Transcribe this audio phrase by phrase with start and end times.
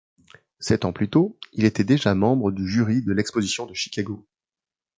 [0.59, 4.25] Sept ans plus tôt, il était déjà membre du jury de l'exposition de Chicago.